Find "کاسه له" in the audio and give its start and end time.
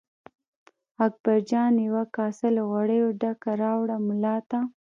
2.15-2.61